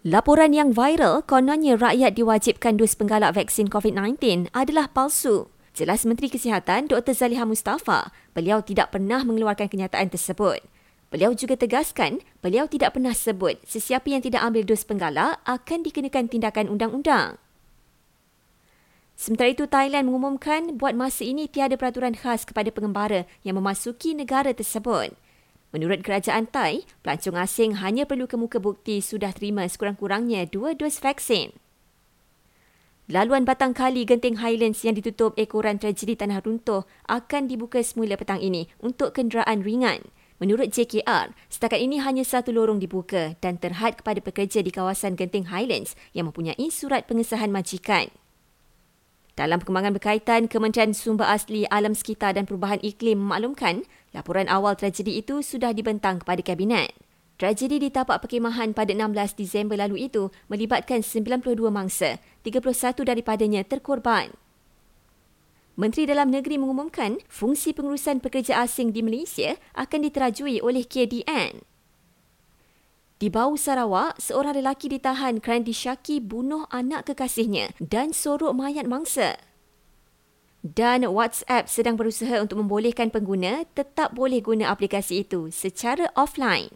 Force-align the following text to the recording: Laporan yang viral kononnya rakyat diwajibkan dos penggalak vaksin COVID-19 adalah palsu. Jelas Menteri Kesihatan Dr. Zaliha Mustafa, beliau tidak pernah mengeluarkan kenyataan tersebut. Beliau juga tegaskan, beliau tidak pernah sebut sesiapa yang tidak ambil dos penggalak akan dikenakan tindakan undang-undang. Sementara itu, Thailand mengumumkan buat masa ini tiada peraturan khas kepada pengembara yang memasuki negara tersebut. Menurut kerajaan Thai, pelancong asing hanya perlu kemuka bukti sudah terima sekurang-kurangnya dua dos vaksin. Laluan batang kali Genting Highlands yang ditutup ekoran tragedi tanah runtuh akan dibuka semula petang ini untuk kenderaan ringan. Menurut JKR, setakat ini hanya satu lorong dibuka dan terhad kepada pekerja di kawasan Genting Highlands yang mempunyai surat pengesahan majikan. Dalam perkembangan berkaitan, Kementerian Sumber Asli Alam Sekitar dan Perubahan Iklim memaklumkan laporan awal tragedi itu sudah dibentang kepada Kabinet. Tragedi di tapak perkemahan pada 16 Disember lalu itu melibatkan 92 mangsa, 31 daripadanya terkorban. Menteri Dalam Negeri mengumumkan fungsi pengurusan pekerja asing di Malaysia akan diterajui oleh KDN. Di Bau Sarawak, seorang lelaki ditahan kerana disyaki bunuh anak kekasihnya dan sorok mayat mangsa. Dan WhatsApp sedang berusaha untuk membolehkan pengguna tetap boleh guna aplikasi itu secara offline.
Laporan 0.00 0.56
yang 0.56 0.72
viral 0.72 1.20
kononnya 1.28 1.76
rakyat 1.76 2.16
diwajibkan 2.16 2.80
dos 2.80 2.96
penggalak 2.96 3.36
vaksin 3.36 3.68
COVID-19 3.68 4.48
adalah 4.56 4.88
palsu. 4.88 5.52
Jelas 5.76 6.08
Menteri 6.08 6.32
Kesihatan 6.32 6.88
Dr. 6.88 7.12
Zaliha 7.12 7.44
Mustafa, 7.44 8.08
beliau 8.32 8.64
tidak 8.64 8.96
pernah 8.96 9.20
mengeluarkan 9.28 9.68
kenyataan 9.68 10.08
tersebut. 10.08 10.64
Beliau 11.12 11.36
juga 11.36 11.52
tegaskan, 11.60 12.24
beliau 12.40 12.64
tidak 12.64 12.96
pernah 12.96 13.12
sebut 13.12 13.60
sesiapa 13.68 14.08
yang 14.08 14.24
tidak 14.24 14.40
ambil 14.40 14.64
dos 14.64 14.88
penggalak 14.88 15.36
akan 15.44 15.84
dikenakan 15.84 16.32
tindakan 16.32 16.72
undang-undang. 16.72 17.36
Sementara 19.20 19.52
itu, 19.52 19.68
Thailand 19.68 20.08
mengumumkan 20.08 20.80
buat 20.80 20.96
masa 20.96 21.28
ini 21.28 21.44
tiada 21.44 21.76
peraturan 21.76 22.16
khas 22.16 22.48
kepada 22.48 22.72
pengembara 22.72 23.28
yang 23.44 23.60
memasuki 23.60 24.16
negara 24.16 24.56
tersebut. 24.56 25.12
Menurut 25.70 26.02
kerajaan 26.02 26.50
Thai, 26.50 26.82
pelancong 27.06 27.38
asing 27.38 27.78
hanya 27.78 28.02
perlu 28.02 28.26
kemuka 28.26 28.58
bukti 28.58 28.98
sudah 28.98 29.30
terima 29.30 29.62
sekurang-kurangnya 29.70 30.50
dua 30.50 30.74
dos 30.74 30.98
vaksin. 30.98 31.54
Laluan 33.10 33.42
batang 33.42 33.74
kali 33.74 34.06
Genting 34.06 34.38
Highlands 34.38 34.86
yang 34.86 34.94
ditutup 34.94 35.34
ekoran 35.34 35.82
tragedi 35.82 36.14
tanah 36.14 36.42
runtuh 36.46 36.86
akan 37.10 37.50
dibuka 37.50 37.82
semula 37.82 38.14
petang 38.14 38.38
ini 38.38 38.70
untuk 38.78 39.14
kenderaan 39.18 39.66
ringan. 39.66 40.10
Menurut 40.38 40.70
JKR, 40.70 41.34
setakat 41.50 41.82
ini 41.82 41.98
hanya 41.98 42.22
satu 42.22 42.54
lorong 42.54 42.78
dibuka 42.78 43.34
dan 43.42 43.58
terhad 43.58 43.98
kepada 43.98 44.22
pekerja 44.22 44.62
di 44.62 44.70
kawasan 44.70 45.18
Genting 45.18 45.50
Highlands 45.50 45.98
yang 46.14 46.30
mempunyai 46.30 46.70
surat 46.70 47.04
pengesahan 47.10 47.50
majikan. 47.50 48.14
Dalam 49.40 49.56
perkembangan 49.56 49.96
berkaitan, 49.96 50.52
Kementerian 50.52 50.92
Sumber 50.92 51.24
Asli 51.24 51.64
Alam 51.72 51.96
Sekitar 51.96 52.36
dan 52.36 52.44
Perubahan 52.44 52.76
Iklim 52.84 53.24
memaklumkan 53.24 53.88
laporan 54.12 54.44
awal 54.52 54.76
tragedi 54.76 55.16
itu 55.16 55.40
sudah 55.40 55.72
dibentang 55.72 56.20
kepada 56.20 56.44
Kabinet. 56.44 56.92
Tragedi 57.40 57.80
di 57.80 57.88
tapak 57.88 58.20
perkemahan 58.20 58.76
pada 58.76 58.92
16 58.92 59.40
Disember 59.40 59.80
lalu 59.80 60.12
itu 60.12 60.28
melibatkan 60.52 61.00
92 61.00 61.56
mangsa, 61.72 62.20
31 62.44 63.00
daripadanya 63.00 63.64
terkorban. 63.64 64.28
Menteri 65.72 66.04
Dalam 66.04 66.28
Negeri 66.28 66.60
mengumumkan 66.60 67.16
fungsi 67.32 67.72
pengurusan 67.72 68.20
pekerja 68.20 68.60
asing 68.60 68.92
di 68.92 69.00
Malaysia 69.00 69.56
akan 69.72 70.04
diterajui 70.04 70.60
oleh 70.60 70.84
KDN. 70.84 71.69
Di 73.20 73.28
Bau 73.28 73.52
Sarawak, 73.52 74.16
seorang 74.16 74.56
lelaki 74.56 74.88
ditahan 74.88 75.44
kerana 75.44 75.68
disyaki 75.68 76.24
bunuh 76.24 76.64
anak 76.72 77.04
kekasihnya 77.04 77.76
dan 77.76 78.16
sorok 78.16 78.56
mayat 78.56 78.88
mangsa. 78.88 79.36
Dan 80.64 81.04
WhatsApp 81.04 81.68
sedang 81.68 82.00
berusaha 82.00 82.40
untuk 82.40 82.64
membolehkan 82.64 83.12
pengguna 83.12 83.68
tetap 83.76 84.16
boleh 84.16 84.40
guna 84.40 84.72
aplikasi 84.72 85.20
itu 85.28 85.52
secara 85.52 86.08
offline. 86.16 86.72